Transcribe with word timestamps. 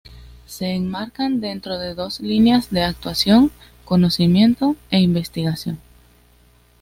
Se 0.47 0.71
enmarcan 0.71 1.41
dentro 1.41 1.77
de 1.77 1.93
dos 1.93 2.21
líneas 2.21 2.71
de 2.71 2.81
actuación: 2.81 3.51
conocimiento 3.85 4.75
e 4.89 4.97
investigación. 4.99 5.77